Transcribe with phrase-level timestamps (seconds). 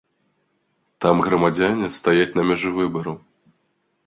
[1.05, 3.13] Там грамадзяне стаяць на мяжы выбару.